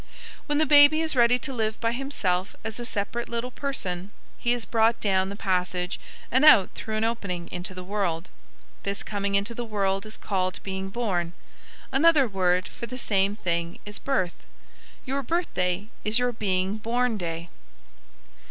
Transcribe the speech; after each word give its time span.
When 0.47 0.57
the 0.57 0.65
baby 0.65 1.01
is 1.01 1.15
ready 1.15 1.37
to 1.37 1.53
live 1.53 1.79
by 1.79 1.91
himself 1.91 2.55
as 2.63 2.79
a 2.79 2.87
separate 2.87 3.29
little 3.29 3.51
person, 3.51 4.09
he 4.39 4.51
is 4.51 4.65
brought 4.65 4.99
down 4.99 5.29
the 5.29 5.35
passage 5.35 5.99
and 6.31 6.43
out 6.43 6.71
through 6.73 6.95
an 6.95 7.03
opening 7.03 7.47
into 7.51 7.75
the 7.75 7.83
world. 7.83 8.27
This 8.81 9.03
coming 9.03 9.35
into 9.35 9.53
the 9.53 9.63
world 9.63 10.07
is 10.07 10.17
called 10.17 10.59
being 10.63 10.89
born. 10.89 11.33
Another 11.91 12.27
word 12.27 12.67
for 12.67 12.87
the 12.87 12.97
same 12.97 13.35
thing 13.35 13.77
is 13.85 13.99
'birth.' 13.99 14.43
Your 15.05 15.21
birthday 15.21 15.85
is 16.03 16.17
your 16.17 16.31
being 16.31 16.77
born 16.79 17.15
day." 17.19 17.49